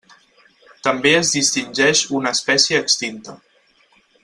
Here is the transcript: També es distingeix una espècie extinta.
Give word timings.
També 0.87 1.11
es 1.17 1.33
distingeix 1.35 2.01
una 2.21 2.33
espècie 2.39 2.81
extinta. 2.87 3.37